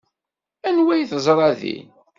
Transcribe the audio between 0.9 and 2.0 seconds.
ay teẓra din?